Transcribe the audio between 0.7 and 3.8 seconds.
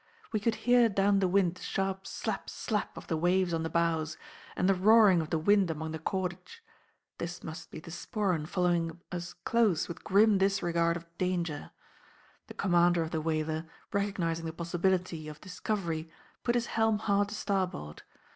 down the wind the sharp 'slap slap' of the waves on the